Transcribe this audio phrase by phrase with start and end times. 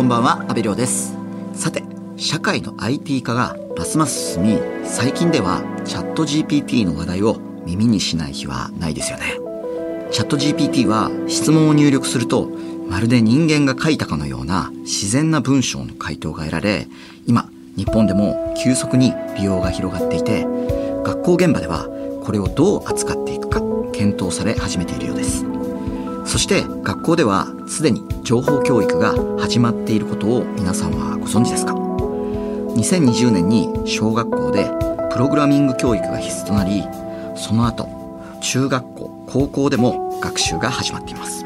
[0.00, 1.14] こんばんは阿部亮です。
[1.52, 1.82] さて
[2.16, 9.38] 社会の IT 化がますます進み最近ではチャット GPT の話題を耳にしない日はないですよね。
[10.10, 12.48] チャット GPT は質問を入力すると
[12.88, 16.88] まるで人間が書いたかのような自然な文章の回答が得られ
[17.26, 20.46] 今日本でも急速に利用が広がっていて
[21.04, 21.88] 学校現場では
[22.24, 23.60] これをどう扱っていくか
[23.92, 25.59] 検討され始めているようです。
[26.30, 34.70] そして学校ではすでに情報教育が始まっていることを皆さんはご存知ですか？2020年に小学校で
[35.10, 36.84] プログラミング教育が必須となり
[37.34, 37.88] その後
[38.40, 41.44] 中学校高校でも学習が始まっています。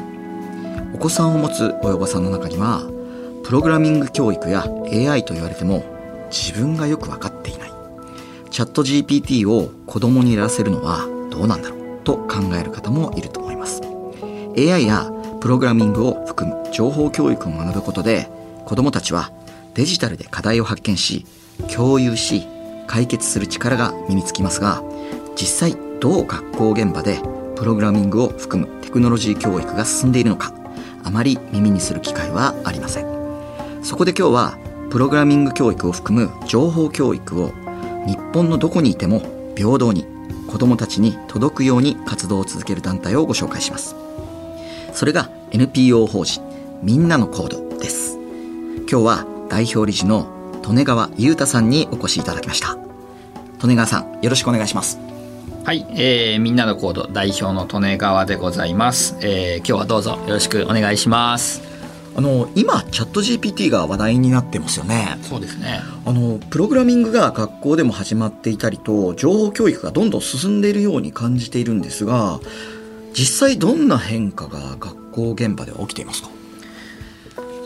[0.93, 2.83] お子さんを持つ親御さんの中には
[3.43, 5.83] プログラミング教育や AI と言われても
[6.29, 7.71] 自分がよく分かっていない。
[8.51, 13.44] チャット GPT を子供にやらせるのはどうなんだろうと考える方もいると。
[14.57, 15.11] AI や
[15.41, 18.29] プログラミングを含む情報教育を学ぶことで
[18.65, 19.31] 子どもたちは
[19.73, 21.25] デジタルで課題を発見し
[21.73, 22.47] 共有し
[22.87, 24.81] 解決する力が身につきますが
[25.35, 27.19] 実際どう学校現場で
[27.55, 30.53] プログラミングを含むテクノロジー教育が進んでいるのか
[31.03, 33.15] あまり耳にする機会はありません。
[33.85, 34.57] そこで今日は
[34.89, 37.51] プログラミング教育を含む情報教育を
[38.07, 39.21] 日本のどこにいても
[39.55, 40.07] 平等に
[40.47, 44.04] 子どもたちに届くように活動を続ける団体をご紹介します。
[44.95, 46.41] それが NPO 法人
[46.81, 48.17] みんなのコードです。
[48.89, 52.77] 今日は代表理事の利根川裕太さんにお越しいただきました。
[53.61, 54.97] 利根川さんよろしくお願いします。
[55.65, 61.61] はい、えー、みんなのコード代表の利根川でございます、えー、今日はどうぞよろしくお願いします。
[62.15, 65.17] あの今チャット GPT が話題になってますよね。
[65.23, 65.81] そうですね。
[66.05, 72.39] あのプログラミングが学校でも始まっていたりと情報教育がどんどん進んでいるように感じているんですが
[73.17, 76.29] 実際どんな変化が学校現場では起きていますか？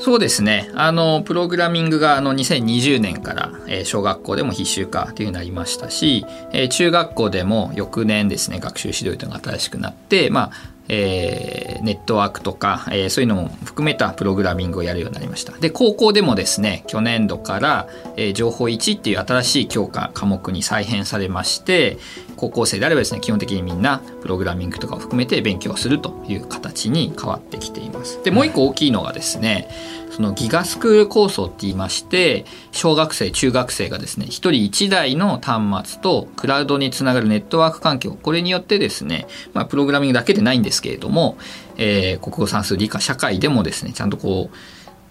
[0.02, 0.72] そうですね。
[0.76, 10.52] あの、プログラミングがあの2020年から、えー、小学校でも必修化というふうになりましたし、えー、中学校でも翌年ですね、学習指導というのが新しくなって、まあ、
[10.88, 15.52] えー、ネットワークとか、えー、そういうのも含めたプログラミングをやるようになりました。
[15.54, 21.98] で、高校でもですね、去年度から、えー、情報1っていう新しい教科、科目に再編されまして、
[22.40, 28.24] 高校生であればですね、基本的にみんなプログラミングとかを含めて勉強するという形に変わってきています。
[28.24, 29.68] で、もう一個大きいのがですね、
[30.10, 41.38] そのギガスクール構想って言いまして、小学生、中学生がですね、一人一台の端末とクラウドにつながるネットワーク環境、これによってですね、まあ、プログラミングだけでないんですけれども、
[41.76, 44.56] えー、国語算数理科社会でもですね、ちゃんとこう、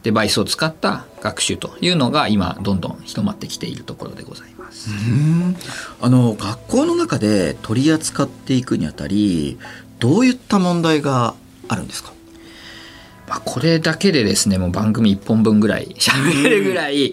[0.03, 4.91] デバイスを使った学習というのが今どんどん広まってきているところでございます。
[6.01, 9.59] あの学校の中で取り扱っていくにあたり
[9.99, 11.35] どういった問題が
[11.69, 12.13] あるんですか？
[13.29, 17.13] まあ、これだけでですねもう番組1本分ぐらい喋れるぐらい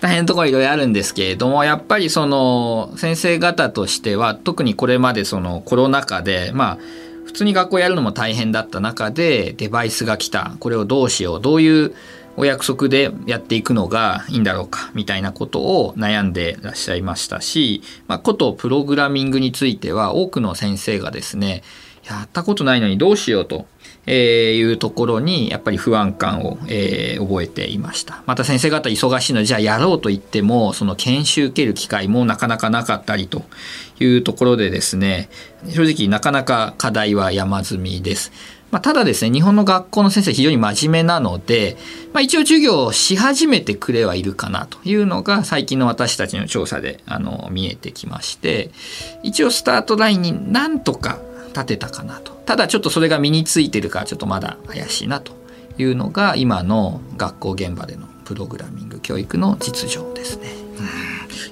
[0.00, 6.78] 大変なところいろいろあるんですけれどもやっぱりその先生方としては特にこれまでそのコロナ禍でまあ
[7.24, 10.56] 普通に学校やるのも大変だった中でデバイスが来た。
[10.60, 11.40] これをどうしよう。
[11.40, 11.94] どういう
[12.36, 21.62] お約束でやっていくのがいいんだろうかみたいなことを悩んでらっしゃいましたし、まあ、ことプログラミングについては多くの先生がですね
[22.04, 23.66] やったことないのにどうしようと、
[24.06, 28.22] いうところにやっぱり不安感を、覚えていました。
[28.26, 33.42] また先生方忙しいのでじゃあやろうと言ってもその研修受ける機会もなかなかなかったりと
[34.00, 35.30] いうところでですね
[35.70, 38.30] 正直なかなか課題は山積みです。
[38.74, 41.76] まあ、ただですね日本の学校の先生非常に真面目なので、
[42.12, 48.72] まあ、一応授業をし始めてくれはいるかなというのが最近の私たちの調査であの見えてきまして
[49.22, 51.20] 一応スタートラインになんとか
[51.50, 55.34] 立てたかなとただちょっとそれが身についてるかちょっとまだ怪しいなと
[55.78, 60.48] いうのが今の学校現場でのプログラミング教育の実情ですね。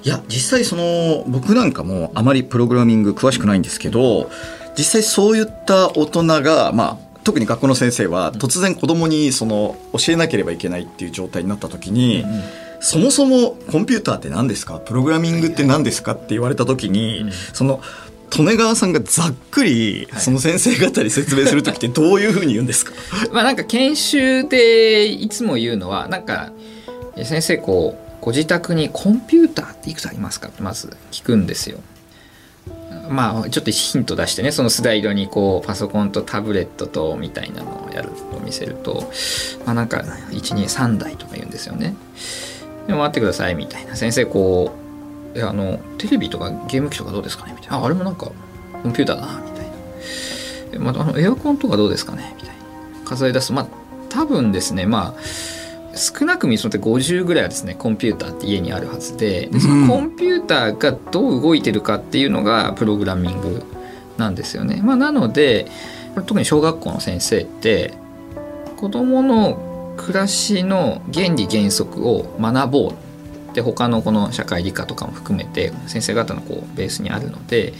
[0.03, 4.29] いや実際その僕なんかもあまりプログラミング詳しくないんですけど
[4.77, 12.25] 実際そういった大人がまあ特に学校の先生は突然子供にその教えなければいけないっていう状態になった時に、
[12.81, 14.79] そもそもコンピューターって何ですか？
[14.79, 17.81] プログラミングって何ですかって言われた時に、その
[18.37, 22.91] 利根川さんがざっくりその先生方に説明する時ってどういうふうに言うんですか？
[23.31, 26.51] まあなんか研修でいつも言うのはなんか
[27.23, 31.77] 先生こうご自宅にコンピューターっていくつありますかってまず聞くんですよ。
[33.09, 39.11] まあちょっとヒント出してねそのスライドにこうパソコンとタブレットとみたいなのをやると見せると
[39.65, 41.95] まあなんか123台とか言うんですよね。
[42.87, 43.95] でも待ってくださいみたいな。
[43.95, 44.75] 先生こ
[45.35, 47.77] うえあのテレビとかゲーム機とかどうですかねみたいな。
[47.77, 48.31] ああれもなんか
[48.83, 50.85] コンピューターだなみたいな。
[50.85, 53.09] またあのエアコンとかどうですかねみたいな。
[53.09, 53.53] 数え出す。
[53.53, 53.67] まあ
[54.09, 55.21] 多分ですねまあ
[55.95, 63.63] 少なく見積もって50ぐらいはですねコンピューターって家にあるはずででそのコンピューターがどう動いてるかっていうのがプログラミング
[64.17, 64.81] なんですよね。
[64.83, 65.67] まあ、なので
[66.15, 67.93] 特に小学校の先生って
[68.77, 72.93] 子どもの暮らしの原理原則を学ぼ
[73.51, 77.73] うで他のこの社会理科とかも含めて先生方のこうベースにあるので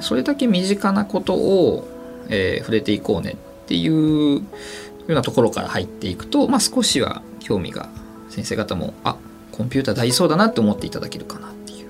[0.00, 1.88] それだけ身近なことを、
[2.28, 3.34] えー、触れていこうねっ
[3.66, 4.42] ていうよ
[5.08, 7.88] うなところから入っていくと、まあ、少しは興味が
[8.30, 9.16] 先生方もあ
[9.52, 11.88] コンピューター大事そうだなって思っていただけるかなっていう。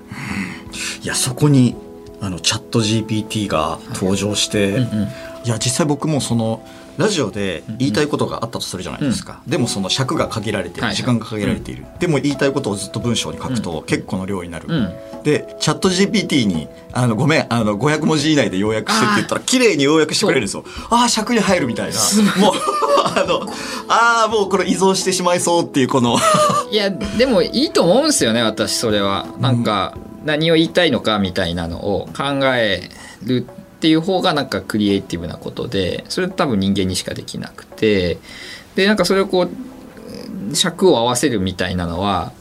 [1.03, 1.75] いやそこに
[2.21, 5.07] あのチャット GPT が登場して、はいうんうん、
[5.45, 6.65] いや実際僕もその
[6.99, 14.67] ラジオで言いたいことがあったとするじゃないですか、うん、でもその尺が限られている、時間が限られている、でも言いたいことをずっと文章に書くと結構の量になる、
[15.23, 20.65] でチャット GPT にあの「ごめんあの500文字以内で要約して」って言ったら綺麗に要約してくれるんですよ。
[20.89, 21.99] ああ尺に入るみたいな。
[22.41, 22.53] もう
[23.01, 23.49] あの
[23.87, 26.17] ああもうこれ依存してしまいそうっていうこの。
[26.69, 29.25] いやでもいいと思うんですよね私それは。
[29.39, 29.95] なんか、
[30.25, 32.89] 何を言いたいのかみたいなのを考え
[33.23, 33.47] る
[33.79, 38.17] っていう方がなんかクリエイティブなことでそれ多分人間にしかできなくて
[38.75, 39.47] でなんかそれをこ
[40.51, 42.33] う尺を合わせるみたいなのは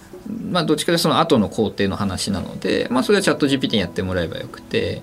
[0.51, 5.03] まあどっちかというとその後の工程の話なのでまあそれはチャット GPT にやってもらえばよくて。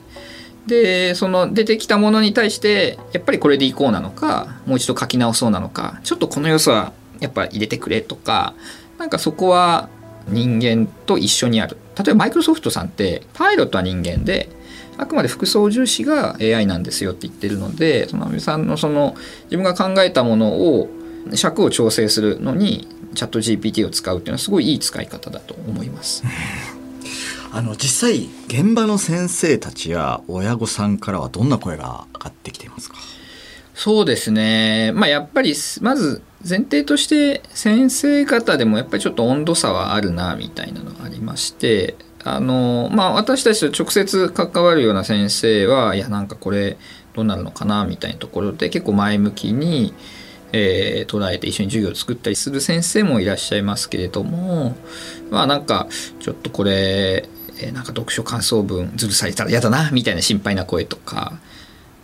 [0.68, 8.56] でその出てきたものに対してやっぱりこれでいこうなのかもう一度書き直そうなのかちょっとこの要素はやっぱ入れてくれとか
[8.98, 9.90] なんかそこは
[10.28, 14.50] 人間と一緒にある例えばマイクロソフトさんってパイロットは人間で
[14.98, 19.16] あくまで副操縦士が AI なんですよって言ってるのでその安倍さんのその
[19.46, 20.90] 自分が考えたものを
[21.34, 26.24] 尺を調整するのにチャット GPT を使うっていうのはすごいいい使い方だと思います。
[27.52, 32.96] あの実際現場の先生たちや親御さんからはどんな声が上がってきていますか？
[33.74, 41.96] そうですね、まあ、やっぱりまず前提として先生方でもやっぱりちょっと温度差はあるなみたいなのがありまして
[42.26, 46.76] あのまあ私たちと直接関わるような先生はいやなんかこれ
[47.14, 49.94] どうなるのかなみたいなところで結構前向きに、
[50.52, 54.76] えー、捉えて一緒に授業を作ったりする先生もいらっしゃいますけれども
[55.30, 55.88] まあなんか
[56.20, 57.30] ちょっとこれ、
[57.60, 61.40] えー、なんか読書感想文ずるされたら嫌だなみたいな心配な声とか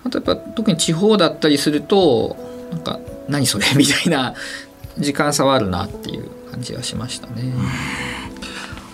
[0.04, 2.38] あとやっぱ特に地方だったりすると
[2.72, 4.36] なんか何それみたいな
[5.00, 7.54] 時間差はあるなっていう感じがしましたね。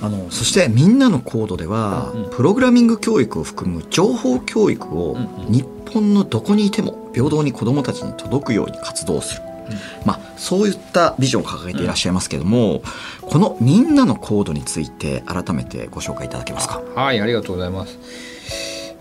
[0.01, 5.17] あのそしてみんなのコードでは、うんプログラミング教育を含む情報教育を
[5.49, 9.41] 日本のどこにいても平等に子どもたちに届くように活動する、
[9.71, 12.75] うん、まあ、そういったビジョンを掲げていらっしゃいますけども、
[13.23, 16.79] うん、このみんなのコードについて改めてご紹介いただけますか？
[16.95, 17.97] はいありがとうございます。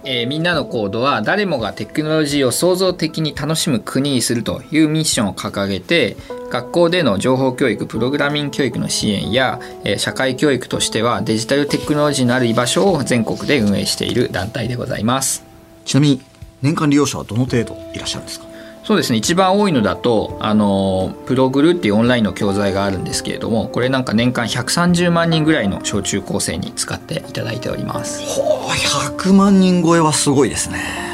[0.08, 6.16] えー、みんなのコードは誰もがテクノロジーを創造的に楽しむ国にするというミッションを掲げて
[6.48, 15.44] 学校での情報教育プログラミング教育の支援や、えー、社会教育としてはデジタルテクノロジーのある居場所を全国で運営している団体でございます。
[15.84, 16.20] ちなみに
[16.62, 18.46] 年間利用者はどの程度いらっしゃるんですか？
[18.84, 19.19] そうですね。
[19.19, 28.22] 一番多いのだとあのプログルっていうオンラインの教材があるんですけれどもこれなんか年間130万人ぐらいの小中高生に使っていただいております。
[28.22, 31.06] ほう100万人超えはすごいですね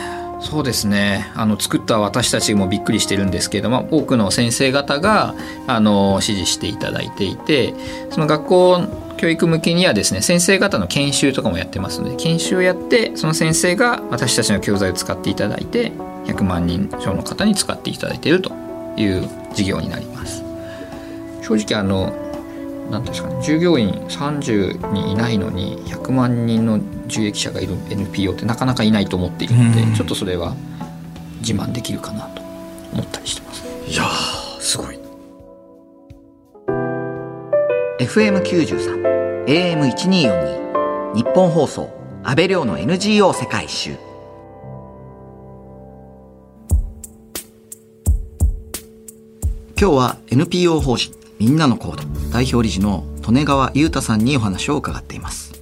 [0.52, 1.32] そうですね。
[1.34, 5.34] あの作った私たちもびっくりしてるんですけども多くの先生方が
[5.66, 7.72] あの支持していただいていて
[8.10, 15.90] その学校教育向けにはですね先生方の研修とかもやってますので研修をやってその先生が私たちの教材を使っていただいて
[16.26, 18.52] 100万人以上の方に使っていただいていると
[18.98, 20.44] いう事業になります。
[21.40, 22.12] 正直あの
[22.90, 30.54] 何ですかね従業員30人いないのに100万人の受益者がいる NPO ってなかなかいないと思っているので、ちょっとそれは
[31.40, 32.42] 自慢できるかなと
[32.92, 33.64] 思ったりしてます。
[33.86, 34.04] いや
[34.60, 34.98] すごい。
[37.98, 41.90] FM93 AM1242 日本放送
[42.24, 43.96] 安倍亮の NGO 世界一周。
[49.78, 55.60] 今日は NPO 法人みんなのコード代表理事の利根川裕太さんにお話を伺っています。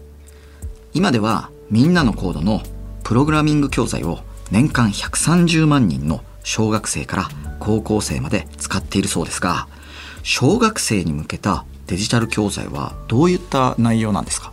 [0.92, 2.60] 今ではみんなのコードの
[3.02, 4.18] プログラミング教材を
[4.50, 7.28] 年間130万人の小学生から
[7.60, 9.68] 高校生まで使っているそうですが
[10.22, 14.52] 小学生に向けたデジタル教材はどういった内容なんですか？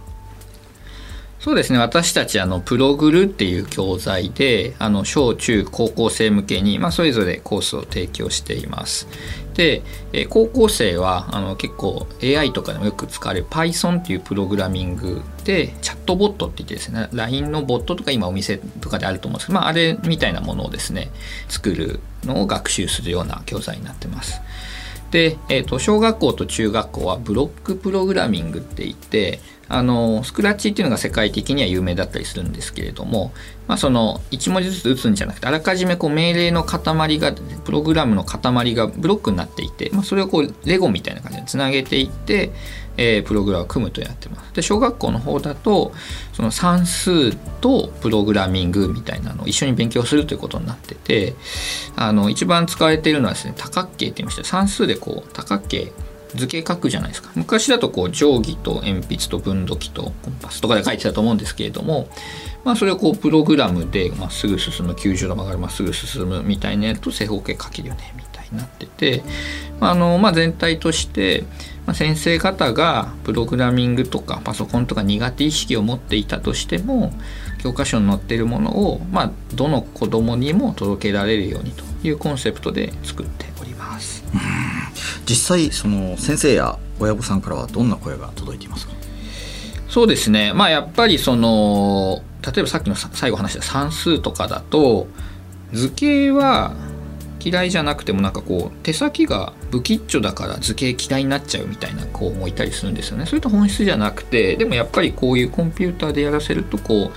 [1.40, 1.80] そうですね。
[1.80, 9.08] 私たちあのプログルっていう教材であの小中高校生向けに、まあ、それぞれコースを提供しています。
[9.58, 9.82] で、
[10.14, 21.10] え高校生はあの結構 AI とかでもよく使われる Python っていうプログラミングでチャットボットって言ってですね LINE のボットとか今お店とかであると思うんですけど、まあ、あれみたいなものをですね
[21.50, 24.40] 作るのを学習するような教材になってます。
[25.10, 33.34] で、えー、と小学校と中学校はブロックプログラミングって言ってあのスクラッチっていうのが世界的には有名だったりするんですけれども、
[33.68, 42.52] まあ、その1文字ずつ打つんじゃなくてあらかじめこう命令の塊がプログラムの塊がブロックになっていて、まあ、それをこうレゴみたいな感じでつなげていって
[42.98, 44.54] えー、プログラムを組むとやってます。
[44.54, 45.94] で小学校の方だと
[46.34, 51.36] その算数とプログラミングみたいなのを一緒に勉強するということになってて
[51.96, 55.92] あの一番使われているのはですね多角形って言いまして算数でこう多角形
[56.36, 62.08] 図形書くじゃないですか昔だとこう定規と鉛筆と分度器とコンパスとかで書いてたと思うんですけれども、
[62.64, 69.24] まあ、それをこうプログラムでまっすぐ進む90度曲がるまっすぐ進むみたいなやると正方形書けるよねみたいになってて、
[69.80, 71.46] まあのまあ、全体として
[71.88, 77.14] ま、先生方がプログラミングとかパソコンとか苦手意識を持っていたとしても
[77.64, 84.24] 教科書に載ってるものを、ま、どの子どもにも届けられるようにというコンセプトで作っております。
[85.28, 88.94] 実際その先生や親御さんからはどんな声が届いていますか？
[89.90, 90.54] そうですね。
[90.54, 95.08] まあやっぱりその例えばさっきの最後話した算数とかだと
[95.74, 96.76] 図形は
[97.40, 103.26] 嫌いじゃなくてもなんかこう手先が不吉祥だから図形嫌いになっちゃうみたいな子もいたりするんですよね。
[103.26, 107.12] それと本質じゃなくてでもやっぱりこういうコンピューターでやらせるとこ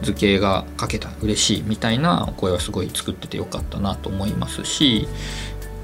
[0.00, 5.06] う図形が描けた嬉しいみたいな声はすごい作っててよかったなと思いますし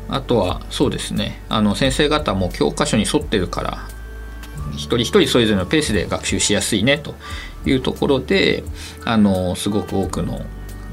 [0.09, 3.89] あとはそうですねあの先生方も教科書に沿ってるから
[4.73, 7.15] 一人一人それぞれのペースで学習しやすいねと
[7.67, 8.65] いうところで
[9.05, 10.41] あのすごく多くの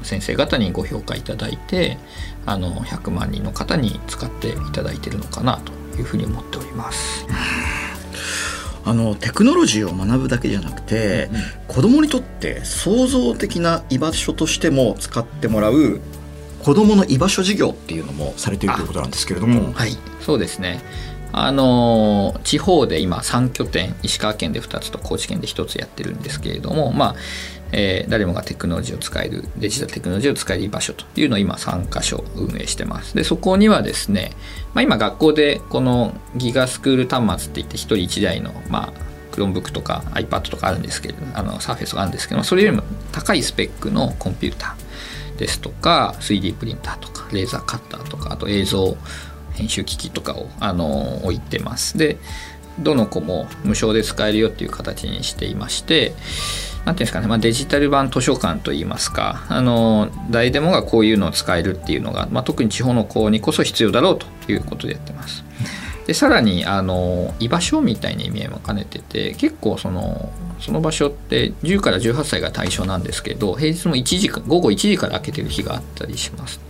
[0.02, 1.98] 先生方にご評価いただいて
[2.44, 7.26] あの100万人の方に使っていただいているのかなというふうに思っております。
[8.84, 16.00] あのテクノロジーを学ぶだけじゃなくて、うんうん、子どもにとって創造的な居場所としても使ってもらう
[16.66, 19.72] 子どもの居場所事業っていうのもされているということなんですけれども。
[19.72, 19.96] はい。
[20.20, 20.82] そうですね。
[21.30, 27.14] あの地方で今3拠点石川県で2つと高知県で1つやってるんですけれどもまあ
[27.72, 33.14] えー、誰もがテクノロジーを使えるデジタルテクノロジーを使える居場所というのを今3箇所運営してます。
[33.14, 34.32] でそこにはですね、
[34.72, 42.82] まあ、今学校でこのギガスクール端末っていって1人1台のまあクロームブックとか iPad とかあるんですけれどあのサーフェスがあるんですけどそれよりも
[43.12, 44.85] 高いスペックのコンピューター。
[45.36, 48.96] ですとか 3D プリンターとかレーザーカッターとかあと映像
[49.54, 52.18] 編集機器とかをあの置いてますで
[52.78, 56.12] どの子も無償で使えるよっていう形にしていまして
[56.84, 65.44] なんていうんですかね、まあ、デジタル版図書館といいますかあの誰でもがこういうのを使えるっていうのが、まあ、特に地方の子にこそ必要だろうということでやってます。
[66.06, 76.60] でさらにあの居場所みたいな意味合いも兼ねてて結構そのその場所って10から18歳が対象なんですけど平日も1時午後1時から開けてる日があったりします。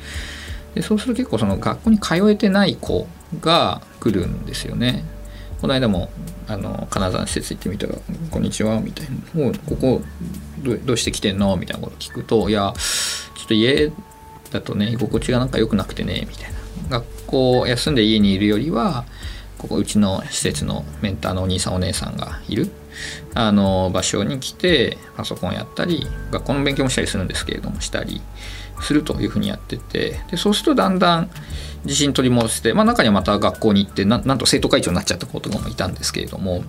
[0.74, 3.06] でそうすると結構その学校に通えてない子
[3.40, 5.04] が来るんですよね。
[5.60, 6.10] この間も
[6.48, 7.94] あの金沢の施設行ってみたら
[8.30, 10.02] 「こんにちは」みたいな「もうここ
[10.84, 12.74] どうして来てんの?」みたいなこと聞くと「いや
[13.36, 13.90] ちょっと家
[14.50, 16.52] だとね居心地がなんか良くなくてね」みたい
[16.90, 19.04] な学校休んで家にいるよりは
[19.58, 22.70] ここうちの施設のメンターのお兄さんお姉さんがいる
[23.34, 28.20] あの場所に来てパソコンやったり学校の勉強もしたりするんですけれどもしたり
[28.80, 31.30] するというふうにやっててでそうするとだんだん
[31.84, 36.64] 自信取り戻して、まあ、中にはまた学校に行ってなんと生徒会長になっちゃった子とかもいたんですけれども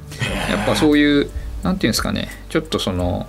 [0.50, 1.32] やっぱそういう何て
[1.64, 3.28] 言うんですかねちょっとその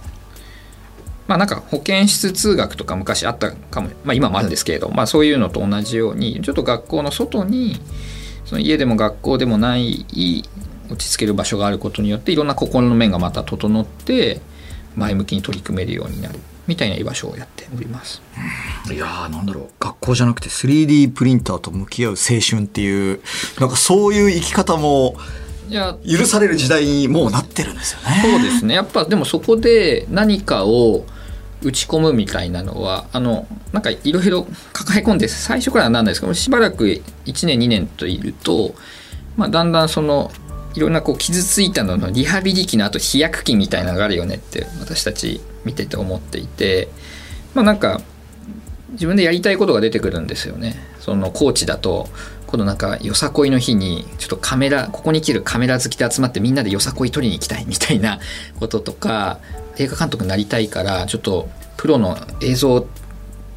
[1.29, 7.81] まあなんか保健室通学とか昔あったかも、まあ、今もあるんですけれど、まあ、そういうのと同じようにちょっと学校の外に
[8.47, 10.07] その家でも学校でもない
[10.91, 14.41] 落ち着ける場所があることによっていろんな心の面がまた整って
[14.97, 18.23] 前向きに取り組めるようになるみたいな居場所をやっております。
[18.91, 23.21] いやーなんだろう学校じゃなくて 3D プリンターと向き合う青春っていう
[23.61, 25.17] なんかそういう生き方も
[25.69, 28.23] いや許される時代にもうなってるんですよね。
[28.23, 31.05] そうですねやっぱでもそこで何かを
[31.62, 36.85] 打ち込むみたいなのはあのなんかいろいろ抱え込んで最初からはなんないですけどしばらく
[37.27, 38.75] 1年2年といると、
[39.37, 40.31] まあ、だんだんその
[40.75, 46.88] いろんなこう傷ついたののリハビリ期のあと飛躍期みたいなのがあるよねって私たち見てて思っていて
[47.55, 48.00] まあなんか
[48.93, 50.77] 自分でやりたいことが出てくるんですよね。
[51.00, 52.09] そのコーチだと
[52.49, 58.21] 今度なんかよさこいの日にちょっとカメラここに来るカメラ好きで集まってみんなでよさこい撮りに行きたいみたいな
[58.59, 59.38] こととか
[59.76, 62.87] 映画監督になりたいからちょっとプロの映像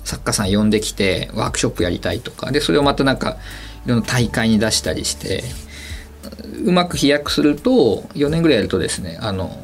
[0.04, 3.38] 作家さん呼んできてワークショップやりたいとかでそれをまたなんか
[3.86, 5.44] いろんな大会に出したりして
[6.66, 9.58] うまく飛躍すると4年ぐらいやるとですねあの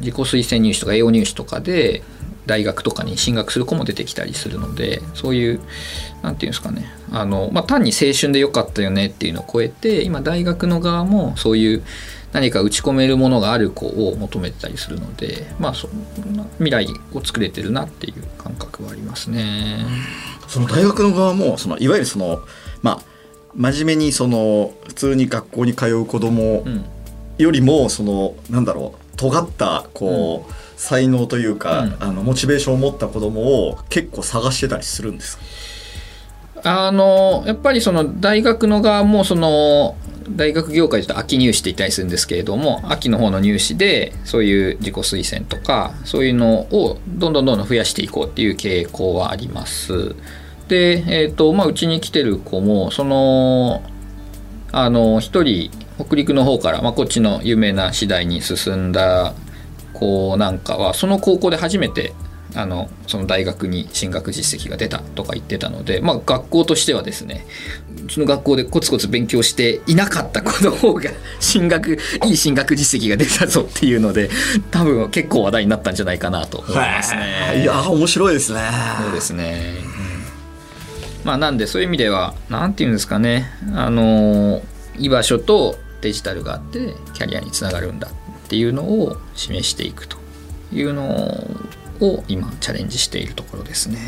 [0.00, 2.02] 自己推薦入試とか栄養入試とかで
[2.50, 5.60] 大学とかに進学する子も出てきたりするのでそういう
[6.20, 6.84] なんていうんですかね。
[7.12, 11.84] あの、まあ、単に青春でよかったよねっていうのを超えて今大学の側もそういう
[12.32, 15.88] 何か打ち込めるものがある子を求めてたりするので、まあ、そ
[16.58, 19.86] 未来を作れてるなっていう感覚はありますね。
[20.48, 22.40] その大学の側もそのいわゆるその、
[22.82, 23.00] まあ、
[23.54, 26.64] 真面目にその普通に学校に通う子供
[27.38, 35.38] よりもそのなんだろう尖ったこう、うん、才能というか、うん、あのモチベーションを持った子供を結構探してたりするんです
[36.64, 39.94] あのやっぱりその大学の側もその
[40.30, 50.14] 大学業界で秋入試って言ったりするんですけれども秋の方の入試でそういう自己推薦とかそういうのをどんどんどんどん増やしていこうっていう傾向はあります。
[50.68, 53.82] で、えーとまあ、うちに来てる子もその
[54.72, 59.34] あの一人北陸の方から、まあ、こっちの有名な次第に進んだ
[60.00, 62.12] 子なんかはその高校で初めて
[62.54, 67.46] あのその大学に進学実績が出たとか言ってたので、まあ、学校としてはですね
[68.04, 74.30] うちの学校でコツコツ勉強していなかった子の方が 進学いい進学実績が出たぞっていうので
[74.70, 77.62] 多分結構話題になったんじゃないかなと思いますね。
[77.62, 78.60] いや面白いですね。
[79.02, 79.74] そうですね、
[81.22, 84.62] うん、まあ、なんでそういう意味では何て言うんですかねあの
[84.98, 88.10] 居場所とデジタルがあってキャリアにつながるんだっ
[88.50, 90.16] ていうのを示していくと
[90.72, 91.06] いうの
[92.00, 93.98] を今チャレンジしているところですね。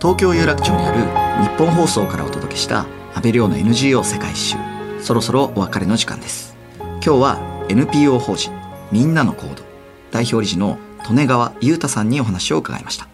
[0.00, 1.02] 東京有楽町にある
[1.44, 4.56] 日本放送からお届けした安倍亮の NGO 世界一周
[5.02, 6.56] そろそろお別れの時間です
[7.04, 8.50] 今日は NPO 法人
[8.90, 9.62] みんなのコード。
[10.10, 13.08] 代表理事の利根川裕太さんにお話を伺いました。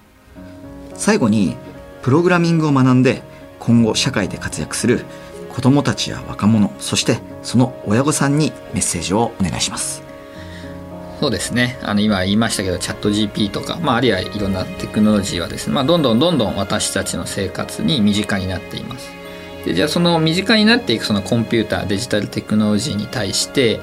[0.95, 1.57] 最後に
[2.03, 3.23] プログラミングを学んで
[3.59, 5.05] 今後社会で活躍する
[5.53, 10.03] 子どもたちや若者そしてその親御さんにメッセージをお願いします。
[11.21, 11.79] そうですね。
[11.83, 19.11] あの今言いましたけどチャット GP とか、まあ、あるいはいろんなテクノロジーはですね、まあ、どんどんどんどん私たちの生活に身近になっています。
[19.64, 23.81] でじゃあその身近になっていくそのコンピューターデジタルテクノロジーに対して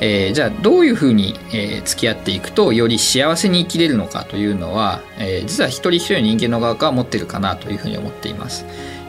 [0.00, 8.64] えー、じゃあどういうふうに、えー、付き合っていくとより幸せに生きれるのかというのは、えー、実は一人一人人間の側から持ってるかなというふうに思っています。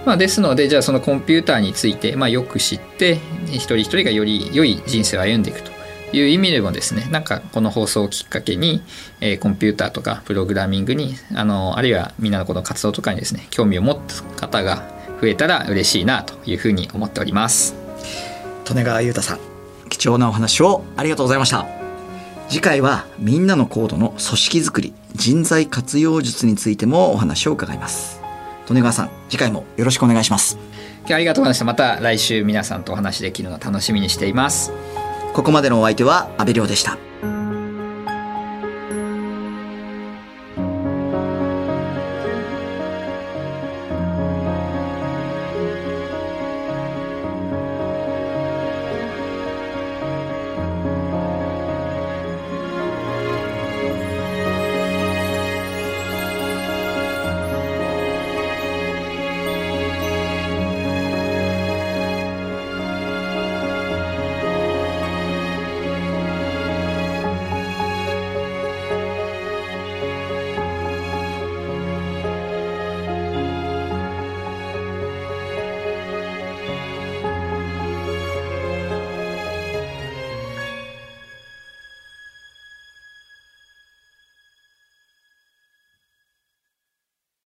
[0.05, 5.71] まあ、ですのでじゃあそのコンピューターについて、まあ、よく知って一人一人がより良い人生を歩んでいくと
[6.13, 8.81] いう意味でもですねなんかこの放送をきっかけに、
[9.19, 14.87] えー、コンピューターとかプログラミングにあのあるいはみんなのこの活動とかにですね興味を持つ方が
[15.21, 17.75] 増えたら嬉しいなというふうに思っております。
[18.69, 19.58] 利根川裕太さん
[19.99, 21.67] 貴重なお話をありがとうございました。
[22.47, 28.21] 次回はみんなのコードの組織づくり人材活用術についてもお話を伺います。
[28.67, 30.57] 利根川さん次回もよろしくお願いします。
[31.11, 31.65] ありがとうございました。
[31.65, 34.71] また来週皆さんとお話できるのを楽しみにしています。
[35.33, 36.97] ここまでのお相手は阿部亮でした